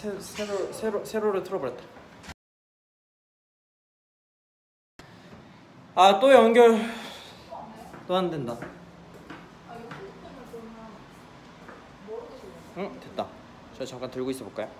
[0.00, 1.84] 새, 새로 새로 세로를 틀어버렸다.
[5.94, 6.78] 아 또 연결
[8.06, 8.56] 또 안 된다.
[12.78, 13.26] 응 됐다.
[13.76, 14.70] 저 잠깐 들고 있어 볼까요?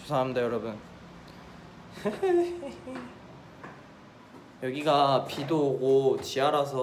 [0.00, 0.76] 죄송합니다 여러분.
[4.64, 6.82] 여기가 비도 오고 지하라서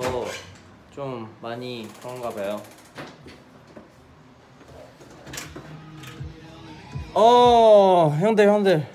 [0.92, 2.62] 좀 많이 그런가 봐요.
[7.16, 8.88] 어 형들 형들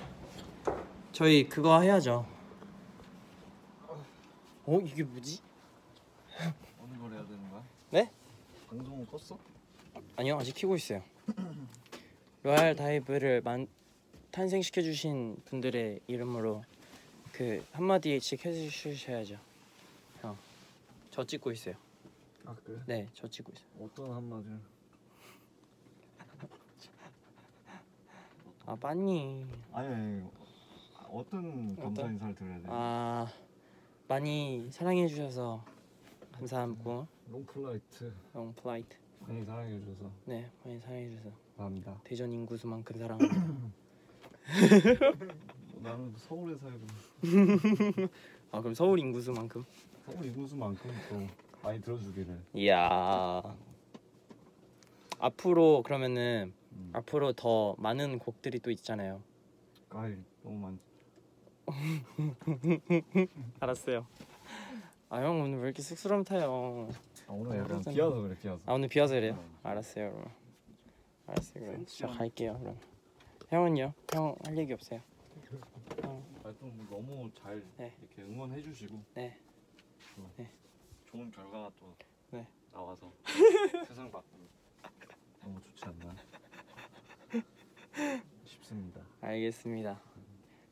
[1.12, 2.26] 저희 그거 해야죠.
[4.66, 5.40] 어 이게 뭐지?
[6.82, 7.62] 어느 걸 해야 되는 거야?
[7.90, 8.10] 네?
[8.68, 9.38] 방송은 껐어?
[10.16, 11.00] 아니요 아직 키고 있어요.
[12.42, 13.68] 로얄 다이브를 만,
[14.32, 16.64] 탄생시켜 주신 분들의 이름으로
[17.32, 19.38] 그 한마디씩 해주셔야죠.
[20.22, 20.36] 형,
[21.12, 21.76] 저 찍고 있어요.
[22.44, 22.78] 아 그래?
[22.86, 23.86] 네, 저 찍고 있어요.
[23.86, 24.58] 어떤 한마디를?
[28.68, 29.46] 아 빠니.
[29.72, 30.22] 아니 아니
[30.94, 32.12] 아, 어떤 감사 어떤?
[32.12, 32.64] 인사를 드려야 돼?
[32.68, 33.26] 아
[34.08, 35.64] 많이 사랑해 주셔서
[36.32, 38.94] 감사하고 Long Flight 형 flight.
[39.20, 41.98] 많이 사랑해 줘서 네, 많이 사랑해 주셔서 감사합니다.
[42.04, 43.46] 대전 인구수만큼 사랑합니다.
[45.80, 46.86] 나는 서울에 살고
[48.52, 49.64] 아 그럼 서울 인구수만큼?
[50.04, 51.26] 서울 인구수만큼 또
[51.62, 52.38] 많이 들어주기를.
[52.52, 53.42] 이야.
[55.20, 56.90] 앞으로 그러면은 음.
[56.94, 59.22] 앞으로 더 많은 곡들이 또 있잖아요.
[59.90, 60.78] 아이 너무 많.
[63.60, 64.06] 알았어요.
[65.10, 66.88] 아 형 오늘 왜 이렇게 쑥스러움 타요?
[67.26, 67.94] 아 오늘 약간 그러잖아.
[67.94, 68.62] 비와서 그래 비와서.
[68.66, 69.32] 아 오늘 비와서 그래요?
[69.34, 69.68] 어.
[69.68, 70.24] 알았어요 여러분.
[71.26, 72.78] 알았어요 그럼 저 갈게요 그럼.
[73.48, 73.92] 형은요?
[74.12, 75.00] 형 할 얘기 없어요?
[76.02, 77.94] 형, 하여튼 뭐 너무 잘 네.
[78.00, 79.38] 이렇게 응원해 주시고 네.
[81.06, 81.94] 좋은 결과가 또
[82.30, 82.46] 네.
[82.72, 83.10] 나와서
[83.86, 84.46] 세상 바꾸는
[85.40, 86.14] 너무 좋지 않나
[88.44, 89.00] 싶습니다.
[89.32, 90.00] 알겠습니다.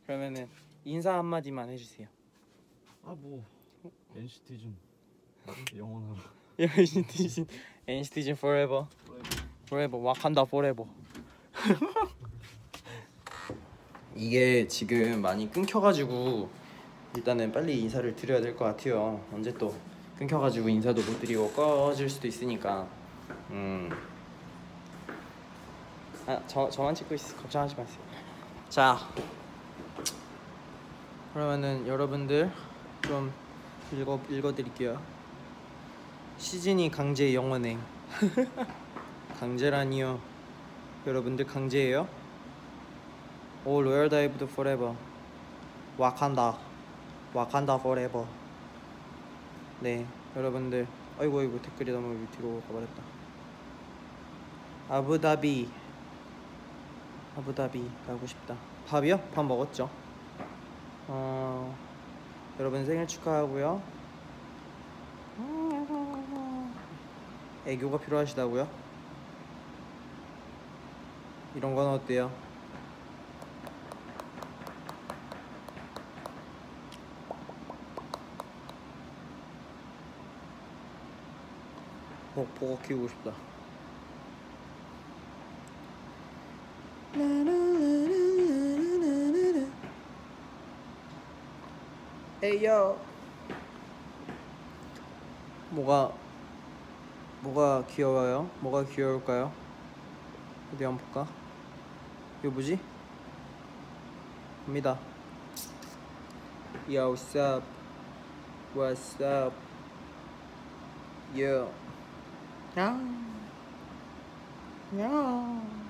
[0.06, 0.48] 그러면은
[0.84, 2.08] 인사 한 마디만 해주세요.
[3.04, 3.44] 아뭐
[4.16, 4.74] NCT 좀
[5.76, 6.20] 영원하라.
[6.58, 7.44] NCT
[7.86, 8.86] NCT forever
[9.66, 10.90] forever 와칸다 forever.
[14.14, 16.48] 이게 지금 많이 끊겨가지고
[17.14, 19.22] 일단은 빨리 인사를 드려야 될 것 같아요.
[19.34, 19.74] 언제 또
[20.16, 22.88] 끊겨가지고 인사도 못 드리고 꺼질 수도 있으니까.
[23.50, 23.90] 음.
[26.26, 28.00] 아 저 저만 찍고 있어 걱정하지 마세요.
[28.76, 28.98] 자
[31.32, 32.52] 그러면은 여러분들
[33.00, 33.32] 좀
[33.90, 35.00] 읽어 읽어드릴게요.
[36.36, 37.80] 시즌이 강제 영원행.
[39.40, 40.20] 강제라니요.
[41.06, 42.06] 여러분들 강제예요?
[43.64, 44.94] 오 로열 다이브드 포레버.
[45.96, 46.58] 와칸다.
[47.32, 48.26] 와칸다 포레버.
[49.80, 50.86] 네, 여러분들.
[51.18, 53.02] 아이고 아이고 댓글이 너무 밑으로 가버렸다.
[54.90, 55.85] 아부다비.
[57.36, 58.56] 아부다비 가고 싶다.
[58.86, 59.18] 밥이요?
[59.34, 59.90] 밥 먹었죠.
[61.08, 61.76] 어,
[62.58, 63.82] 여러분 생일 축하하고요.
[67.66, 68.66] 애교가 필요하시다고요?
[71.56, 72.30] 이런 건 어때요?
[82.34, 83.32] 복 보고 키우고 싶다.
[92.42, 93.00] 에이요.
[95.70, 96.12] 뭐가
[97.40, 98.50] 뭐가 귀여워요?
[98.60, 99.52] 뭐가 귀여울까요?
[100.74, 101.26] 어디 한번 볼까?
[102.42, 102.78] 이거 뭐지?
[104.66, 104.98] 갑니다.
[106.88, 107.64] Yo, what's up?
[108.74, 109.56] What's up?
[111.34, 111.72] Yo.
[112.76, 113.00] 야.
[114.98, 115.85] 야.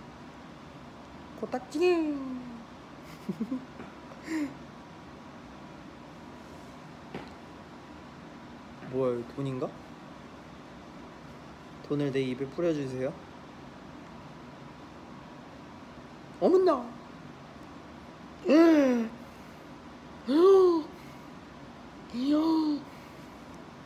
[1.40, 2.16] 코딱지.
[8.90, 9.68] 뭐야, 돈인가?
[11.88, 13.12] 돈을 내 입에 뿌려주세요.
[16.40, 16.96] 어머나.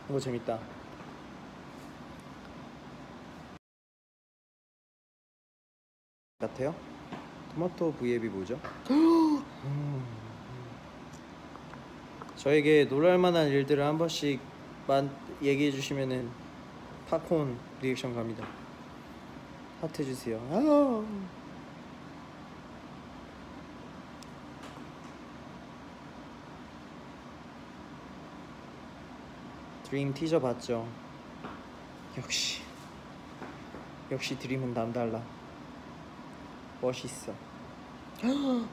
[0.08, 0.58] 이거 재밌다.
[6.40, 6.75] 같아요?
[7.55, 8.58] 토마토 V앱이 뭐죠?
[8.91, 10.05] 음.
[12.37, 15.11] 저에게 놀랄만한 일들을 한 번씩만
[15.43, 16.31] 얘기해 주시면은
[17.08, 18.47] 팝콘 리액션 갑니다.
[19.81, 20.38] 하트 해주세요.
[20.50, 21.05] 아.
[29.85, 30.87] 드림 티저 봤죠?
[32.17, 32.62] 역시
[34.11, 35.39] 역시 드림은 남달라.
[36.80, 37.32] 멋있어.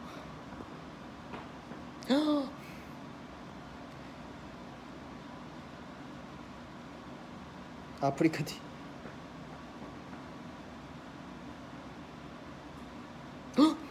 [8.00, 8.60] 아프리카 티.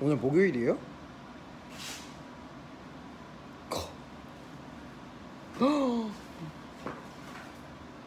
[0.00, 0.76] 오늘 목요일이에요?
[3.70, 3.88] 커.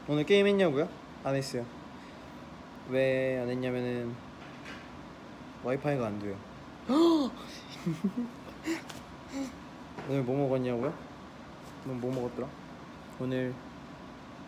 [0.07, 0.87] 오늘 게임 했냐고요?
[1.23, 1.65] 안 했어요.
[2.89, 4.13] 왜 안 했냐면은
[5.63, 6.35] 와이파이가 안 돼요.
[10.07, 10.93] 오늘 뭐 먹었냐고요?
[11.85, 12.47] 오늘 뭐 먹었더라?
[13.19, 13.53] 오늘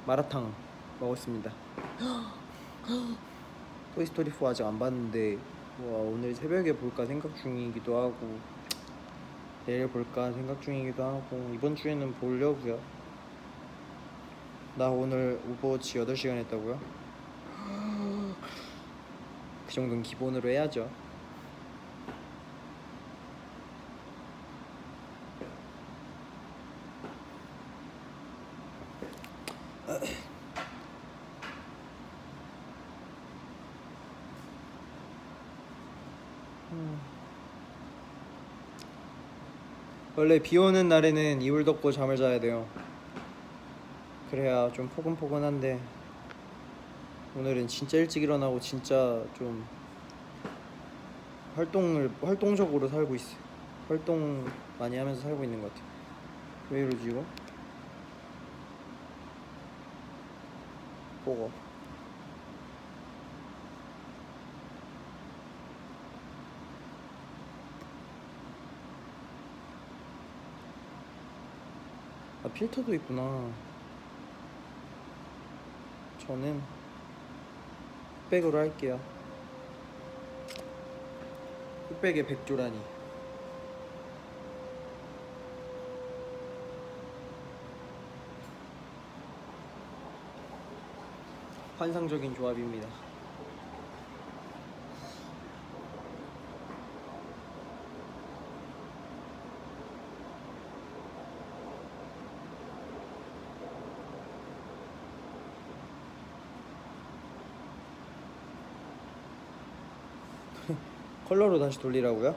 [0.05, 0.53] 마라탕
[0.99, 1.51] 먹었습니다.
[3.95, 5.37] 토이스토리 4 아직 안 봤는데
[5.87, 8.37] 와 오늘 새벽에 볼까 생각 중이기도 하고
[9.65, 12.79] 내일 볼까 생각 중이기도 하고 이번 주에는 보려고요.
[14.77, 16.79] 나 오늘 오버워치 8시간 했다고요?
[19.65, 20.87] 그 정도는 기본으로 해야죠.
[40.15, 42.67] 원래 비 오는 날에는 이불 덮고 잠을 자야 돼요.
[44.29, 45.91] 그래야 좀 포근포근한데
[47.33, 49.71] 오늘은 진짜 일찍 일어나고 진짜 좀
[51.51, 53.41] 활동을 활동적으로 살고 있어요.
[53.87, 55.89] 활동 많이 하면서 살고 있는 것 같아요.
[56.69, 57.33] 왜 이러지 이거?
[61.23, 61.57] 뭐가?
[72.41, 73.61] 아 필터도 있구나.
[76.27, 76.61] 저는
[78.25, 78.99] 흑백으로 할게요.
[81.87, 82.77] 흑백에 백조라니.
[91.79, 93.06] 환상적인 조합입니다.
[111.27, 112.33] 컬러로 다시 돌리라고요?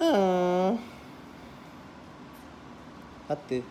[0.00, 0.78] 아.
[3.28, 3.62] 하트.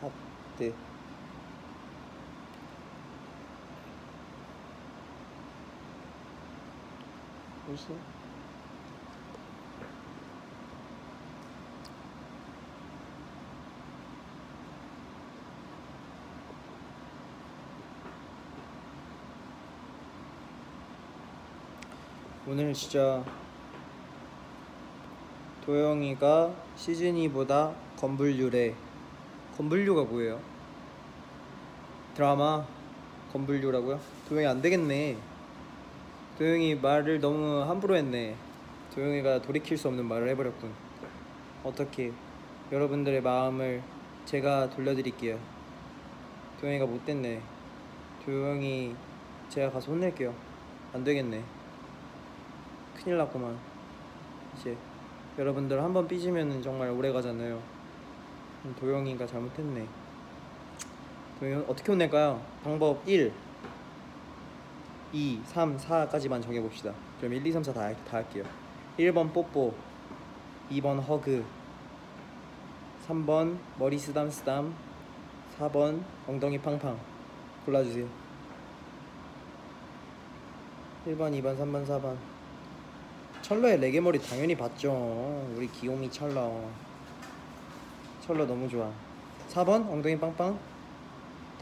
[0.00, 0.74] 하트.
[7.68, 7.96] 무슨
[22.50, 23.22] 오늘 진짜
[25.66, 28.74] 도영이가 시즈니보다 건불류래.
[29.58, 30.40] 건불류가 뭐예요?
[32.14, 32.64] 드라마?
[33.34, 34.00] 건불류라고요?
[34.30, 35.18] 도영이 안 되겠네.
[36.38, 38.34] 도영이 말을 너무 함부로 했네.
[38.94, 40.72] 도영이가 돌이킬 수 없는 말을 해버렸군.
[41.64, 42.12] 어떻게
[42.72, 43.82] 여러분들의 마음을
[44.24, 45.38] 제가 돌려드릴게요.
[46.62, 47.42] 도영이가 못됐네.
[48.24, 48.94] 도영이
[49.50, 50.34] 제가 가서 혼낼게요.
[50.94, 51.57] 안 되겠네
[53.02, 53.56] 큰일 났구만.
[54.56, 54.76] 이제
[55.38, 57.60] 여러분들 한 번 삐지면 정말 오래 가잖아요.
[58.64, 59.86] 음, 도영이가 잘못했네.
[61.38, 62.42] 도영이 어떻게 혼낼까요?
[62.64, 63.32] 방법 1
[65.12, 66.92] 2, 3, 4까지만 정해봅시다.
[67.18, 68.44] 그럼 1, 2, 3, 4 다, 다 할게요.
[68.98, 69.72] 1번 뽀뽀
[70.70, 71.44] 2번 허그
[73.08, 74.74] 3번 머리 쓰담 쓰담
[75.58, 76.98] 4번 엉덩이 팡팡.
[77.64, 78.06] 골라주세요.
[81.06, 82.16] 1번, 2번, 3번, 4번
[83.48, 84.92] 철러의 레게머리 당연히 봤죠.
[85.56, 86.52] 우리 귀요미 철러.
[88.20, 88.92] 철러 너무 좋아.
[89.48, 90.60] 4번 엉덩이 빵빵.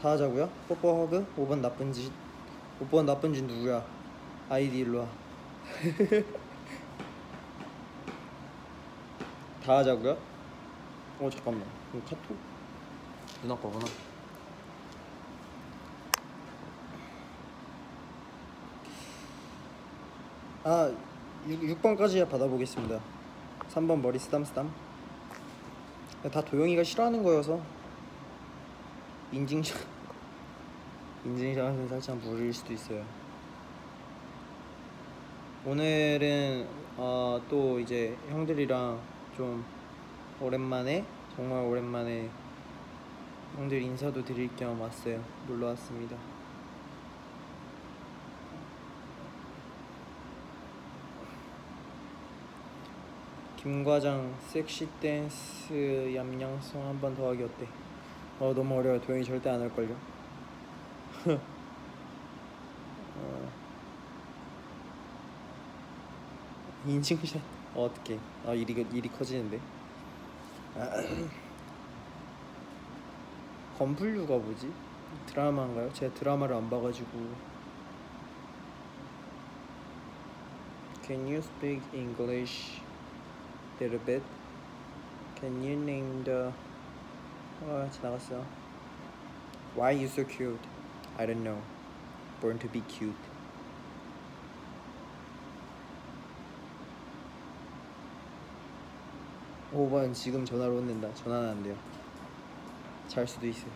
[0.01, 0.49] 다 하자고요.
[0.67, 1.25] 뽀뽀 허그.
[1.37, 2.11] 5번 나쁜 짓.
[2.81, 3.85] 5번 나쁜 짓 누구야?
[4.49, 5.07] 아이디 일로 와.
[9.63, 10.17] 다 하자고요.
[11.21, 11.65] 어 잠깐만.
[11.93, 12.35] 이거 카톡
[13.43, 13.85] 누나 거구나.
[20.65, 20.91] 아
[21.47, 22.99] 6, 6번까지 받아보겠습니다.
[23.69, 24.69] 3번 머리 쓰담쓰담.
[26.29, 27.61] 다 도영이가 싫어하는 거여서.
[29.31, 29.77] 인증샷.
[31.23, 33.05] 인증샷은 살짝 무리일 수도 있어요.
[35.65, 38.99] 오늘은 어, 또 이제 형들이랑
[39.37, 39.63] 좀
[40.41, 42.29] 오랜만에 정말 오랜만에
[43.55, 45.23] 형들 인사도 드릴 겸 왔어요.
[45.47, 46.17] 놀러 왔습니다.
[53.57, 57.67] 김과장 섹시 댄스 얌양송 한번 더 하기 어때?
[58.39, 59.01] 어 너무 어려워.
[59.01, 59.95] 도영이 절대 안 할 걸요.
[63.15, 63.51] 어.
[66.85, 67.41] 인증샷
[67.73, 68.19] 어, 어떻게?
[68.45, 69.59] 아 일이 일이 커지는데.
[73.77, 74.71] 건블류가 뭐지?
[75.27, 75.91] 드라마인가요?
[75.93, 77.09] 제가 드라마를 안 봐가지고.
[81.05, 82.81] Can you speak English
[83.79, 84.23] little bit?
[85.39, 86.51] Can you name the?
[87.69, 88.43] 아 지나갔어.
[89.75, 90.59] Why you so cute?
[91.17, 91.61] I don't know.
[92.41, 93.15] Born to be cute.
[99.73, 101.13] 오번 지금 전화로 혼낸다.
[101.13, 101.75] 전화는 안 돼요.
[103.07, 103.71] 잘 수도 있어요.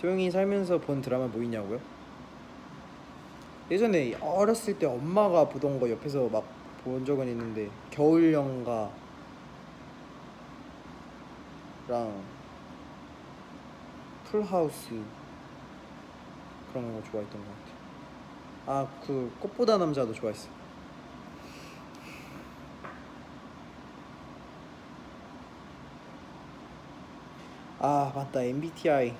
[0.00, 1.80] 도영이 살면서 본 드라마 뭐 있냐고요?
[3.70, 6.44] 예전에 어렸을 때 엄마가 보던 거 옆에서 막
[6.84, 8.92] 본 적은 있는데 겨울 연가랑
[14.24, 15.02] 풀하우스
[16.70, 17.48] 그런 거 좋아했던 것
[18.66, 18.82] 같아.
[18.82, 20.50] 아그 꽃보다 남자도 좋아했어.
[27.78, 29.14] 아 맞다 MBTI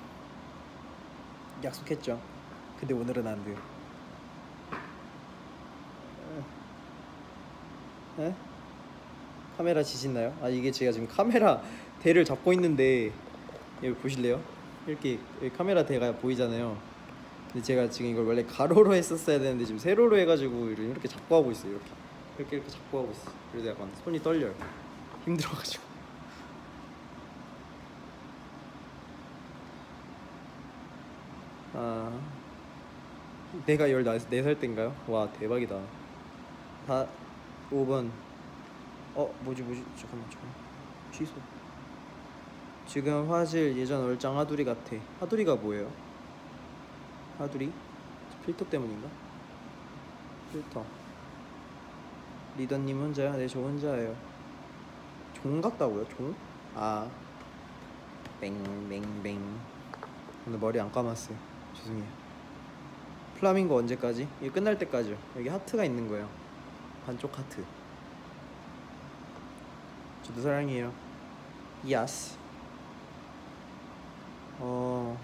[1.63, 2.21] 약속했죠.
[2.79, 3.74] 근데 오늘은 안 돼요.
[8.19, 8.33] 에?
[9.57, 10.33] 카메라 지시나요?
[10.41, 11.61] 아 이게 제가 지금 카메라
[12.01, 13.11] 대를 잡고 있는데
[13.83, 14.41] 여기 보실래요?
[14.87, 15.19] 이렇게
[15.57, 16.77] 카메라 대가 보이잖아요.
[17.51, 21.71] 근데 제가 지금 이걸 원래 가로로 했었어야 되는데 지금 세로로 해가지고 이렇게 잡고 하고 있어요.
[21.71, 21.85] 이렇게
[22.37, 23.31] 이렇게 이렇게 잡고 하고 있어.
[23.51, 24.53] 그래서 약간 손이 떨려요.
[25.25, 25.83] 힘들어가지고.
[31.73, 32.11] 아
[33.65, 34.95] 내가 14살 때인가요?
[35.07, 35.79] 와 대박이다.
[36.87, 37.07] 다
[37.71, 38.09] 5번
[39.15, 40.55] 어 뭐지 뭐지 잠깐만 잠깐만
[41.11, 41.33] 취소
[42.87, 45.91] 지금 화질 예전 얼짱 하두리 같아 하두리가 뭐예요?
[47.37, 47.71] 하두리?
[48.45, 49.07] 필터 때문인가?
[50.51, 50.85] 필터
[52.57, 53.35] 리더님 혼자야?
[53.35, 54.15] 네 저 혼자예요
[55.33, 56.07] 종 같다고요?
[56.09, 56.33] 종?
[56.75, 57.09] 아
[58.39, 59.39] 뱅뱅뱅
[60.47, 61.35] 오늘 머리 안 감았어요
[61.73, 62.05] 죄송해요
[63.39, 64.27] 플라밍고 언제까지?
[64.41, 66.29] 이거 끝날 때까지요 여기 하트가 있는 거예요
[67.05, 67.63] 반쪽 하트.
[70.23, 70.91] 저도 사랑해요.
[71.89, 72.35] 야스
[74.59, 75.15] 어.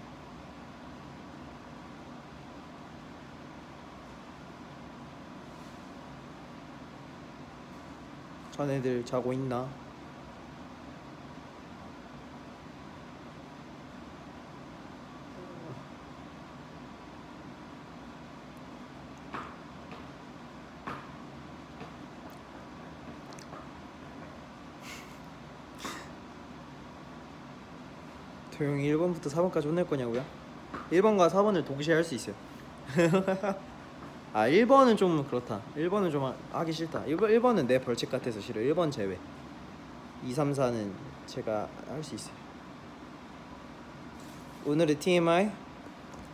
[8.52, 9.81] 자네들 자고 있나?
[28.62, 30.24] 도영이 1번부터 4번까지 혼낼 거냐고요?
[30.92, 32.34] 1번과 4번을 동시에 할 수 있어요.
[34.32, 35.60] 아 1번은 좀 그렇다.
[35.76, 37.02] 1번은 좀 하- 하기 싫다.
[37.04, 38.60] 1번, 1번은 내 벌칙 같아서 싫어.
[38.60, 39.18] 1번 제외.
[40.24, 40.90] 2, 3, 4는
[41.26, 42.34] 제가 할 수 있어요.
[44.64, 45.50] 오늘의 TMI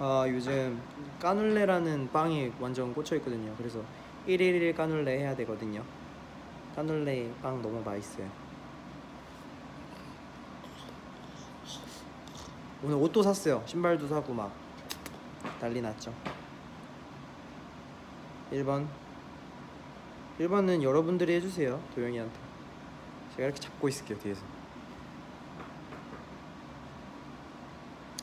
[0.01, 0.79] 아 요즘
[1.21, 3.55] 까눌레라는 빵이 완전 꽂혀 있거든요.
[3.57, 3.81] 그래서
[4.27, 5.83] 1일 1일 까눌레 해야 되거든요.
[6.77, 8.29] 까눌레 빵 너무 맛있어요.
[12.83, 13.63] 오늘 옷도 샀어요.
[13.67, 14.53] 신발도 사고 막
[15.61, 16.15] 난리 났죠.
[18.53, 18.87] 1번
[20.39, 21.83] 1번은 여러분들이 해주세요.
[21.95, 22.39] 도영이한테.
[23.33, 24.43] 제가 이렇게 잡고 있을게요 뒤에서.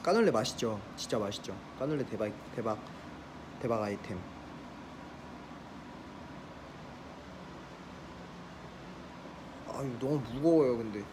[0.02, 0.80] 까눌레 맛있죠.
[0.96, 1.54] 진짜 맛있죠.
[1.78, 2.80] 까눌레 대박 대박
[3.62, 4.18] 대박 아이템.
[9.68, 11.04] 아 이거 너무 무거워요 근데.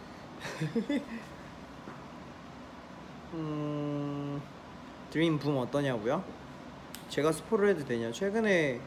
[3.34, 4.42] 음
[5.10, 6.22] 드림 붐 어떠냐고요?
[7.08, 8.12] 제가 스포를 해도 되냐?
[8.12, 8.80] 최근에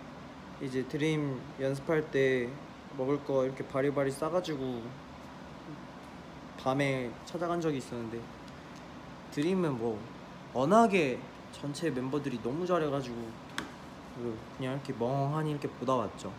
[0.62, 2.50] 이제 드림 연습할 때
[2.98, 4.84] 먹을 거 이렇게 바리바리 싸가지고
[6.62, 8.20] 밤에 찾아간 적이 있었는데
[9.32, 10.00] 드림은 뭐
[10.54, 11.20] 워낙에
[11.52, 13.16] 전체 멤버들이 너무 잘해가지고
[14.16, 16.32] 그 그냥 이렇게 멍하니 이렇게 보다 왔죠.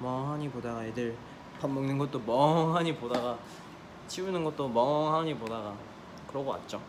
[0.00, 1.16] 멍하니 보다가 애들
[1.60, 3.38] 밥 먹는 것도 멍하니 보다가
[4.08, 5.74] 치우는 것도 멍하니 보다가
[6.26, 6.80] 그러고 왔죠.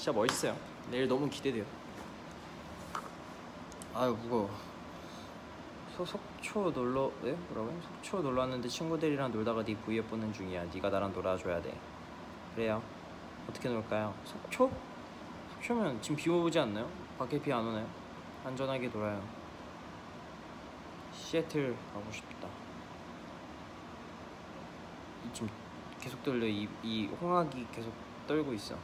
[0.00, 0.56] 진짜 멋있어요.
[0.90, 1.62] 내일 너무 기대돼요.
[3.94, 4.48] 아유 무거워.
[5.94, 7.32] 소, 속초 놀러 네?
[7.32, 7.78] 뭐라고요?
[7.82, 11.78] 속초 놀러 왔는데 친구들이랑 놀다가 네 V앱 보는 중이야 네가 나랑 놀아줘야 돼
[12.54, 12.82] 그래요
[13.46, 14.14] 어떻게 놀까요?
[14.24, 14.70] 속초?
[15.56, 16.88] 속초면 지금 비 오지 않나요?
[17.18, 17.86] 밖에 비 안 오나요?
[18.42, 19.22] 안전하게 놀아요
[21.12, 22.48] 시애틀 가고 싶다
[25.26, 25.50] 이 지금
[26.00, 27.92] 계속 떨려 이, 이 홍학이 계속
[28.26, 28.74] 떨고 있어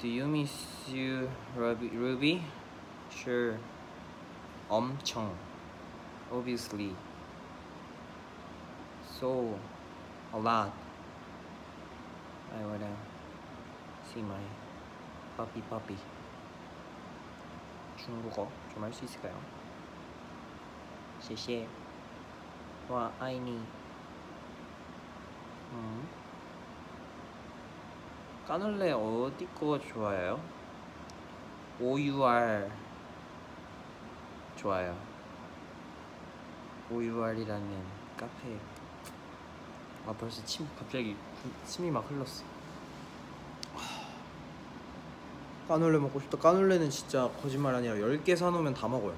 [0.00, 0.52] Do you miss
[0.88, 1.88] you, Ruby?
[1.88, 2.42] Ruby?
[3.10, 3.58] Sure.
[4.68, 5.30] 엄청.
[6.30, 6.94] Obviously.
[9.18, 9.58] So,
[10.34, 10.72] a lot.
[12.52, 12.92] I wanna
[14.12, 14.40] see my
[15.36, 15.96] puppy puppy.
[17.96, 19.32] 중국어 좀 할 수 있을까요?
[21.20, 21.66] 谢谢.
[22.88, 23.58] 와, 아이니.
[28.41, 28.47] 음.
[28.47, 30.39] 까눌레 어디 거 좋아해요?
[31.79, 32.69] OUR
[34.55, 34.95] 좋아요.
[36.91, 37.83] OUR이라는
[38.17, 38.57] 카페.
[40.05, 41.15] 아 벌써 침 갑자기
[41.65, 42.43] 침이 막 흘렀어.
[45.67, 46.37] 까눌레 먹고 싶다.
[46.37, 49.15] 까눌레는 진짜 거짓말 아니라 10개 사놓으면 다 먹어요.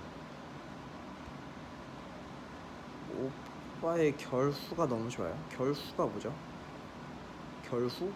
[3.81, 5.37] 오빠의 결후가 너무 좋아요.
[5.49, 6.33] 결후가 뭐죠?
[7.69, 8.11] 결후?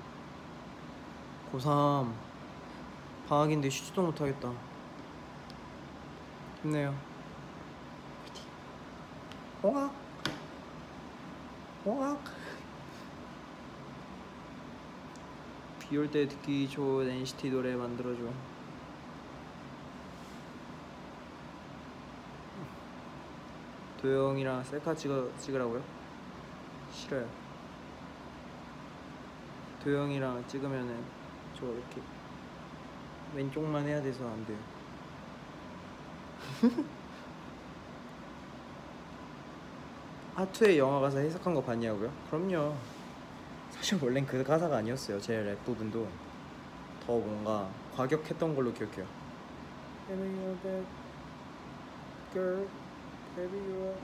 [1.51, 2.11] 고3
[3.27, 4.51] 방학인데 쉬지도 못하겠다.
[6.61, 6.95] 힘내요.
[9.63, 9.93] 홍학
[11.85, 12.23] 홍학
[15.79, 18.21] 비올 때 듣기 좋은 NCT 노래 만들어줘.
[24.01, 25.81] 도영이랑 셀카 찍어 찍으라고요?
[26.91, 27.27] 싫어요.
[29.83, 31.03] 도영이랑 찍으면은
[31.59, 32.01] 저 이렇게
[33.35, 34.57] 왼쪽만 해야 돼서 안 돼요.
[40.35, 42.11] 하투의 영화 가사 해석한 거 봤냐고요?
[42.29, 42.75] 그럼요.
[43.71, 45.19] 사실 원래는 그 가사가 아니었어요.
[45.19, 46.07] 제 랩 부분도
[47.05, 49.05] 더 뭔가 과격했던 걸로 기억해요.
[50.07, 50.85] Baby you're a bad
[52.33, 52.67] girl.
[53.35, 53.95] Baby you're a,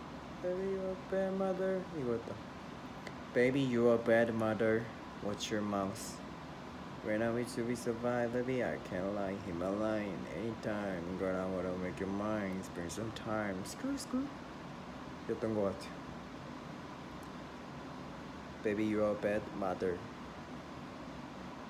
[0.42, 1.82] baby you're a bad mother.
[2.00, 2.34] 이거였다.
[3.34, 4.84] Baby you're a bad mother.
[5.24, 6.18] What's your mouth?
[7.05, 9.35] When I wish to be survive, baby, I can't lie.
[9.47, 11.03] Himalayan anytime.
[11.19, 12.65] Gonna wanna make your mind.
[12.65, 13.65] Spend some time.
[13.65, 14.27] Screw, screw.
[15.31, 15.87] 였던 것 같아.
[18.65, 19.97] Baby, you're a bad mother.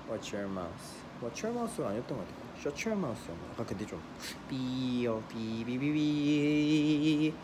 [0.08, 0.96] Watch your mouth.
[1.20, 2.60] Watch your mouth 아니었던 것 같아.
[2.60, 3.30] Shut your mouth.
[3.54, 4.00] 아까 근데 좀
[4.48, 7.34] 삐어 삐비비비.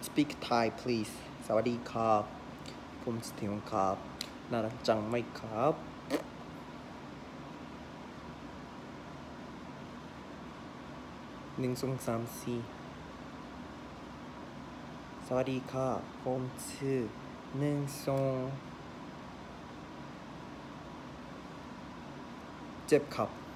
[0.00, 1.12] Speak Thai, please.
[1.46, 2.35] สวัสดีครับ
[3.09, 3.97] ผมสตีวันครับ
[4.51, 5.73] น่ารักจังไหมครับ
[11.59, 12.59] หนึ่งสองสามสี่
[15.25, 15.87] สวัสดีค่ะ
[16.21, 16.41] ผม
[16.71, 16.99] ชื่อ
[17.59, 18.37] หนึ่งสอง
[22.87, 23.46] เจ็บครับ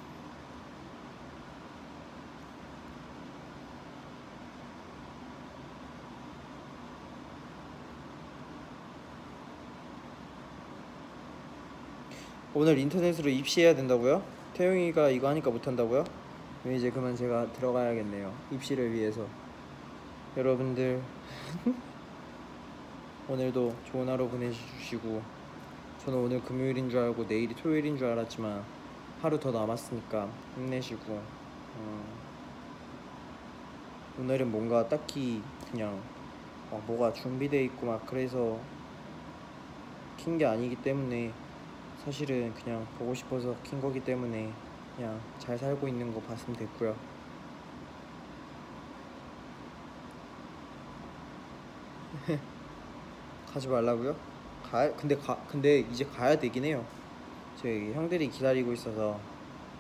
[12.54, 14.22] 오늘 인터넷으로 입시해야 된다고요?
[14.56, 16.04] 태용이가 이거 하니까 못한다고요?
[16.66, 18.34] 이제 그만 제가 들어가야겠네요.
[18.52, 19.26] 입시를 위해서.
[20.36, 21.02] 여러분들
[23.28, 25.22] 오늘도 좋은 하루 보내주시고
[26.04, 28.64] 저는 오늘 금요일인 줄 알고 내일이 토요일인 줄 알았지만
[29.22, 32.04] 하루 더 남았으니까 힘내시고 어,
[34.20, 36.02] 오늘은 뭔가 딱히 그냥
[36.70, 38.60] 막 뭐가 준비돼 있고 막 그래서
[40.18, 41.32] 킨 게 아니기 때문에
[42.04, 44.58] 사실은 그냥 보고 싶어서 킨 거기 때문에
[44.96, 46.96] 그냥 잘 살고 있는 거 봤으면 됐고요.
[53.54, 54.16] 가지 말라고요?
[54.64, 56.86] 가 근데 가 근데 이제 가야 되긴 해요.
[57.56, 59.20] 저희 형들이 기다리고 있어서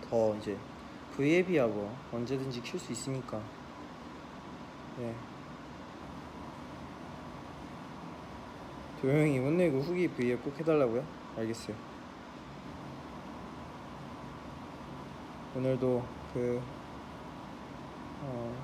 [0.01, 0.63] 더 이제
[1.11, 3.51] V앱이야 뭐 언제든지 킬 수 있으니까.
[4.95, 5.25] 네.
[8.95, 11.05] 도영이 혼내고 후기 V앱 꼭 해달라고요?
[11.35, 11.90] 알겠어요.
[15.53, 16.01] 오늘도
[16.33, 16.61] 그
[18.21, 18.55] 어,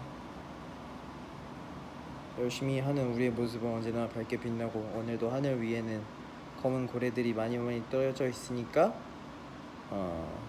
[2.39, 6.01] 열심히 하는 우리의 모습은 언제나 밝게 빛나고 오늘도 하늘 위에는
[6.61, 8.93] 검은 고래들이 많이 많이 떨어져 있으니까
[9.89, 10.39] 어,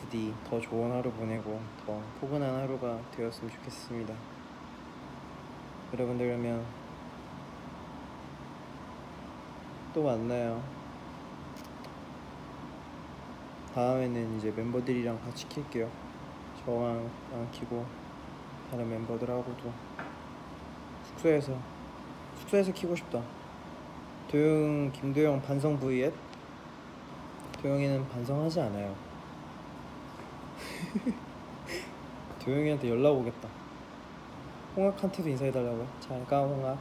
[0.00, 4.14] 부디 더 좋은 하루 보내고 더 포근한 하루가 되었으면 좋겠습니다.
[5.92, 6.64] 여러분들 그러면
[9.92, 10.83] 또 만나요.
[13.74, 15.90] 다음에는 이제 멤버들이랑 같이 킬게요.
[16.64, 17.84] 저랑 안 키고
[18.70, 19.72] 다른 멤버들하고도
[21.08, 21.58] 숙소에서
[22.38, 23.20] 숙소에서 키고 싶다.
[24.30, 26.14] 도영 김도영 반성 브이앱
[27.60, 28.94] 도영이는 반성하지 않아요.
[32.44, 33.48] 도영이한테 연락 오겠다.
[34.76, 35.88] 홍학한테도 인사해달라고요.
[35.98, 36.78] 잘가 홍학.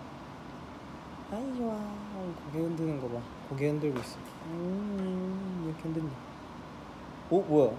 [1.31, 1.73] 아이 좋아.
[1.73, 3.19] 어, 고개 흔드는 거 봐.
[3.49, 4.17] 고개 흔들고 있어.
[4.51, 6.32] 음 이렇게 흔든다.
[7.33, 7.71] 어 뭐야?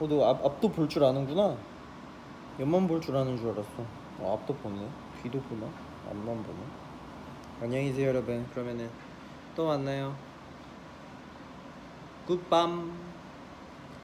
[0.00, 1.54] 어너 앞 앞도 볼 줄 아는구나.
[2.58, 3.84] 옆만 볼 줄 아는 줄 알았어.
[4.20, 4.88] 어, 앞도 보네.
[5.22, 5.66] 뒤도 보나?
[6.08, 6.58] 앞만 보네.
[7.60, 8.46] 안녕히 계세요 여러분.
[8.54, 8.88] 그러면은
[9.54, 10.14] 또 만나요.
[12.26, 13.11] 굿밤.